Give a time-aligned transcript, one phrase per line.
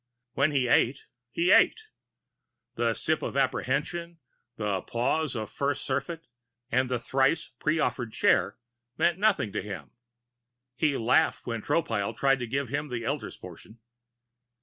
[0.33, 1.83] When he ate, he ate.
[2.73, 4.17] The Sip of Appreciation,
[4.55, 6.25] the Pause of First Surfeit,
[6.71, 8.57] the Thrice Proffered Share
[8.97, 9.91] meant nothing to him.
[10.75, 13.77] He laughed when Tropile tried to give him the Elder's Portion.